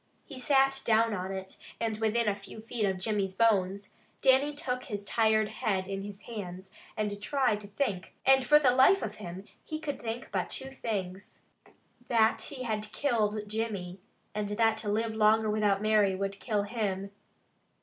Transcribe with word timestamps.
He 0.25 0.39
sat 0.39 0.81
down 0.83 1.13
on 1.13 1.31
it, 1.31 1.57
and 1.79 1.99
within 1.99 2.27
a 2.27 2.35
few 2.35 2.59
feet 2.59 2.85
of 2.85 2.97
Jimmy's 2.97 3.35
bones, 3.35 3.93
Dannie 4.23 4.55
took 4.55 4.85
his 4.85 5.05
tired 5.05 5.49
head 5.49 5.87
in 5.87 6.01
his 6.01 6.21
hands, 6.21 6.71
and 6.97 7.21
tried 7.21 7.61
to 7.61 7.67
think, 7.67 8.15
and 8.25 8.43
for 8.43 8.57
the 8.57 8.71
life 8.71 9.03
of 9.03 9.17
him, 9.17 9.45
he 9.63 9.79
could 9.79 10.01
think 10.01 10.29
but 10.31 10.49
two 10.49 10.71
things. 10.71 11.41
That 12.07 12.41
he 12.41 12.63
had 12.63 12.91
killed 12.91 13.43
Jimmy, 13.47 13.99
and 14.33 14.49
that 14.49 14.79
to 14.79 14.89
live 14.89 15.13
longer 15.13 15.51
without 15.51 15.83
Mary 15.83 16.15
would 16.15 16.39
kill 16.39 16.63
him. 16.63 17.11